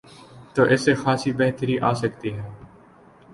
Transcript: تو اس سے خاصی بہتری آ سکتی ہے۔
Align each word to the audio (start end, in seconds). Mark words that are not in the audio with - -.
تو 0.53 0.63
اس 0.63 0.81
سے 0.81 0.93
خاصی 0.93 1.31
بہتری 1.31 1.79
آ 1.79 1.93
سکتی 1.93 2.33
ہے۔ 2.33 2.49